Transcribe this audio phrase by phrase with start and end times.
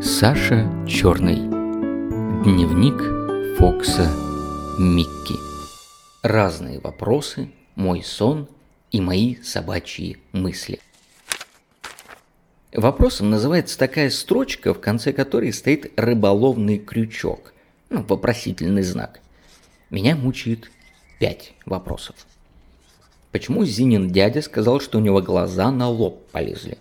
[0.00, 1.34] Саша Черный.
[2.44, 4.08] Дневник Фокса
[4.78, 5.34] Микки.
[6.22, 8.48] Разные вопросы, мой сон
[8.92, 10.78] и мои собачьи мысли.
[12.72, 17.52] Вопросом называется такая строчка, в конце которой стоит рыболовный крючок,
[17.90, 19.20] ну, вопросительный знак.
[19.90, 20.70] Меня мучает
[21.18, 22.14] пять вопросов.
[23.32, 26.78] Почему Зинин дядя сказал, что у него глаза на лоб полезли?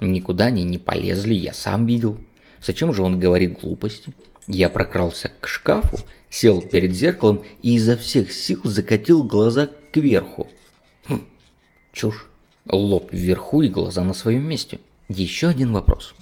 [0.00, 2.18] Никуда они не полезли, я сам видел.
[2.62, 4.12] Зачем же он говорит глупости?
[4.46, 5.98] Я прокрался к шкафу,
[6.28, 10.48] сел перед зеркалом и изо всех сил закатил глаза кверху.
[11.06, 11.24] Хм,
[11.92, 12.26] чушь.
[12.66, 14.80] Лоб вверху и глаза на своем месте.
[15.08, 16.14] Еще один вопрос.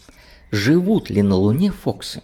[0.51, 2.23] Живут ли на Луне фоксы?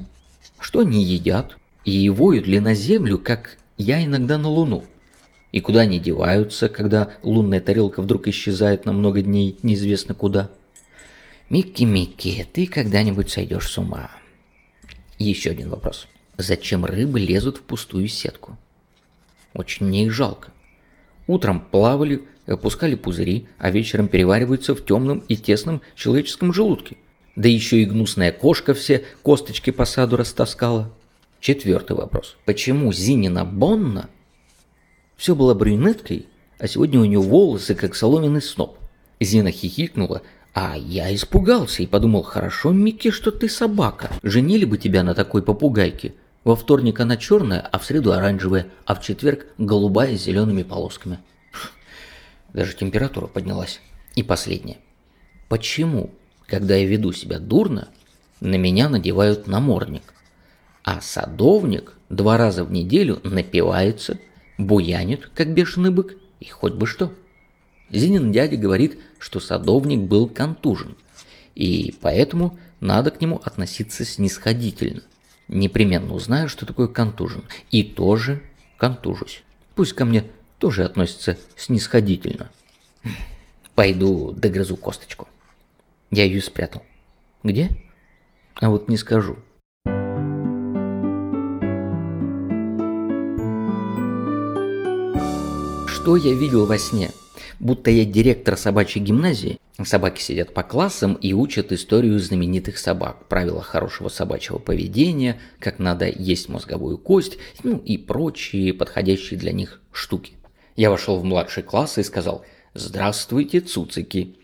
[0.58, 1.56] Что они едят?
[1.84, 4.84] И воют ли на Землю, как я иногда на Луну?
[5.52, 10.50] И куда они деваются, когда лунная тарелка вдруг исчезает на много дней неизвестно куда?
[11.50, 14.10] Микки, Микки, ты когда-нибудь сойдешь с ума?
[15.18, 16.08] Еще один вопрос.
[16.38, 18.56] Зачем рыбы лезут в пустую сетку?
[19.52, 20.52] Очень мне их жалко.
[21.26, 26.96] Утром плавали, опускали пузыри, а вечером перевариваются в темном и тесном человеческом желудке.
[27.36, 30.90] Да еще и гнусная кошка все косточки по саду растаскала.
[31.40, 32.36] Четвертый вопрос.
[32.46, 34.08] Почему Зинина Бонна
[35.16, 36.26] все было брюнеткой,
[36.58, 38.78] а сегодня у нее волосы как соломенный сноп?
[39.20, 40.22] Зина хихикнула,
[40.54, 44.10] а я испугался и подумал, хорошо, Микки, что ты собака.
[44.22, 46.14] Женили бы тебя на такой попугайке.
[46.44, 51.18] Во вторник она черная, а в среду оранжевая, а в четверг голубая с зелеными полосками.
[52.52, 53.80] Даже температура поднялась.
[54.14, 54.76] И последнее.
[55.48, 56.12] Почему,
[56.46, 57.88] когда я веду себя дурно,
[58.40, 60.14] на меня надевают намордник?
[60.84, 64.20] А садовник два раза в неделю напивается,
[64.56, 67.12] буянит, как бешеный бык, и хоть бы что.
[67.90, 70.96] Зинин дядя говорит, что садовник был контужен,
[71.54, 75.02] и поэтому надо к нему относиться снисходительно.
[75.48, 78.42] Непременно узнаю, что такое контужен, и тоже
[78.76, 79.42] контужусь.
[79.74, 80.24] Пусть ко мне
[80.58, 82.50] тоже относятся снисходительно.
[83.74, 85.28] Пойду догрызу косточку.
[86.10, 86.82] Я ее спрятал.
[87.42, 87.70] Где?
[88.54, 89.36] А вот не скажу.
[95.86, 97.10] Что я видел во сне?
[97.64, 99.58] Будто я директор собачьей гимназии.
[99.82, 106.08] Собаки сидят по классам и учат историю знаменитых собак, правила хорошего собачьего поведения, как надо
[106.08, 110.34] есть мозговую кость, ну и прочие подходящие для них штуки.
[110.76, 114.36] Я вошел в младший класс и сказал «Здравствуйте, цуцики!»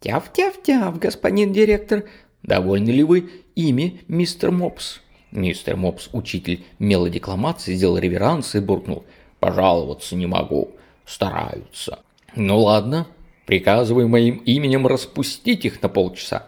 [0.00, 2.04] «Тяв-тяв-тяв, господин директор!
[2.42, 5.00] Довольны ли вы ими, мистер Мопс?»
[5.32, 9.04] Мистер Мопс, учитель мелодекламации, сделал реверанс и буркнул
[9.40, 10.72] «Пожаловаться не могу,
[11.06, 12.00] стараются».
[12.36, 13.06] Ну ладно,
[13.46, 16.46] приказываю моим именем распустить их на полчаса.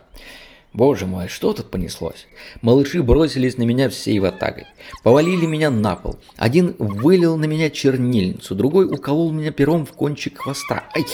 [0.74, 2.26] Боже мой, что тут понеслось?
[2.60, 4.66] Малыши бросились на меня всей ватагой.
[5.02, 6.18] Повалили меня на пол.
[6.36, 10.84] Один вылил на меня чернильницу, другой уколол меня пером в кончик хвоста.
[10.94, 11.06] Ай!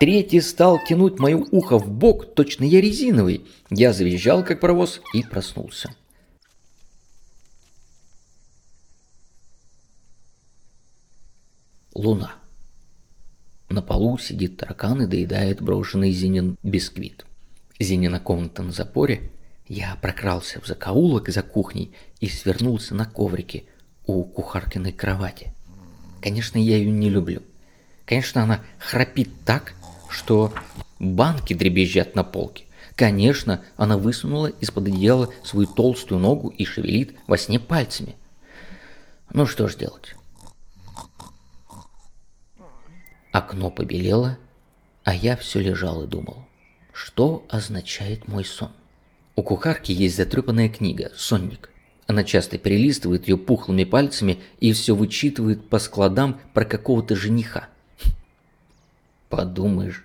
[0.00, 3.46] Третий стал тянуть мое ухо в бок, точно я резиновый.
[3.70, 5.94] Я завизжал, как паровоз, и проснулся.
[11.94, 12.41] Луна.
[13.72, 17.24] На полу сидит таракан и доедает брошенный Зинин бисквит.
[17.80, 19.30] Зинина комната на запоре.
[19.66, 23.64] Я прокрался в закоулок за кухней и свернулся на коврике
[24.04, 25.54] у кухаркиной кровати.
[26.20, 27.40] Конечно, я ее не люблю.
[28.04, 29.72] Конечно, она храпит так,
[30.10, 30.52] что
[30.98, 32.66] банки дребезжат на полке.
[32.94, 38.16] Конечно, она высунула из-под одеяла свою толстую ногу и шевелит во сне пальцами.
[39.32, 40.14] Ну что ж делать?
[43.32, 44.38] Окно побелело,
[45.04, 46.44] а я все лежал и думал,
[46.92, 48.70] что означает мой сон.
[49.36, 51.70] У кухарки есть затрепанная книга «Сонник».
[52.06, 57.68] Она часто перелистывает ее пухлыми пальцами и все вычитывает по складам про какого-то жениха.
[59.30, 60.04] Подумаешь,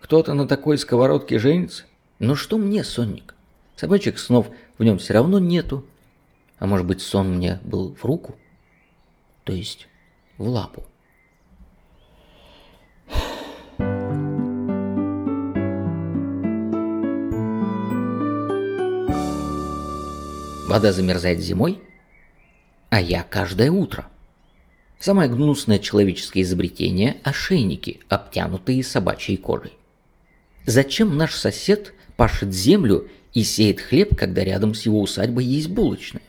[0.00, 1.84] кто-то на такой сковородке женится?
[2.18, 3.36] Но что мне сонник?
[3.76, 5.86] Собачек снов в нем все равно нету.
[6.58, 8.34] А может быть сон мне был в руку?
[9.44, 9.86] То есть
[10.38, 10.84] в лапу.
[20.68, 21.80] Вода замерзает зимой,
[22.90, 24.06] а я каждое утро.
[24.98, 29.72] Самое гнусное человеческое изобретение– ошейники, обтянутые собачьей кожей.
[30.66, 36.20] Зачем наш сосед пашет землю и сеет хлеб, когда рядом с его усадьбой есть булочная?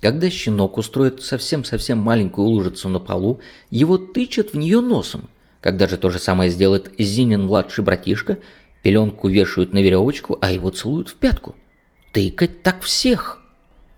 [0.00, 3.40] Когда щенок устроит совсем-совсем маленькую лужицу на полу,
[3.70, 5.28] его тычат в нее носом.
[5.60, 8.38] Когда же то же самое сделает Зинин младший братишка,
[8.84, 11.56] пеленку вешают на веревочку, а его целуют в пятку–
[12.12, 13.40] тыкать так всех.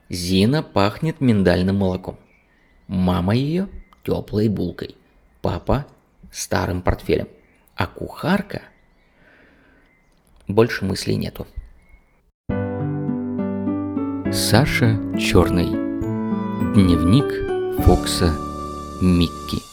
[0.08, 2.17] Зина пахнет миндальным молоком.
[2.87, 3.69] Мама ее
[4.05, 4.97] теплой булкой.
[5.43, 5.87] Папа
[6.31, 7.29] старым портфелем.
[7.75, 8.62] А кухарка...
[10.49, 11.44] Больше мыслей нету.
[14.32, 15.67] Саша Черный.
[16.75, 18.32] Дневник Фокса
[19.02, 19.66] Микки.